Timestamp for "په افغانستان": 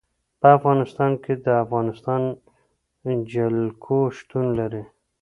0.39-1.11